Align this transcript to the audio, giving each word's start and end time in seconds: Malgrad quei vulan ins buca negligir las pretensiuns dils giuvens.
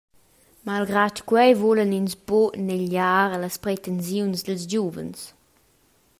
Malgrad 0.65 1.17
quei 1.29 1.51
vulan 1.61 1.95
ins 1.99 2.15
buca 2.27 2.57
negligir 2.67 3.29
las 3.41 3.59
pretensiuns 3.63 4.39
dils 4.45 4.63
giuvens. 4.71 5.19